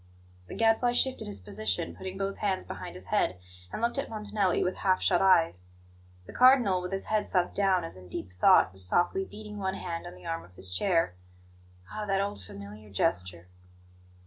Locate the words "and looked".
3.71-3.99